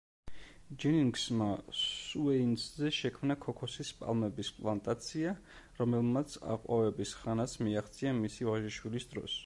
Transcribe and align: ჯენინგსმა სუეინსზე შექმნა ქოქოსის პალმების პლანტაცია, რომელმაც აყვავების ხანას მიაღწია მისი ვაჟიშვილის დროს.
ჯენინგსმა 0.83 1.49
სუეინსზე 1.79 2.89
შექმნა 2.99 3.35
ქოქოსის 3.45 3.93
პალმების 3.99 4.51
პლანტაცია, 4.57 5.35
რომელმაც 5.83 6.39
აყვავების 6.55 7.15
ხანას 7.23 7.57
მიაღწია 7.69 8.17
მისი 8.27 8.51
ვაჟიშვილის 8.53 9.11
დროს. 9.15 9.39